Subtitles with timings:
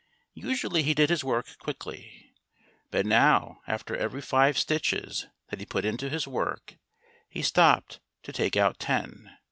[0.33, 2.33] Usually he did his work quickly.
[2.89, 6.77] But now after every five stitches that he put into his work
[7.29, 9.37] he stopped to take out ten.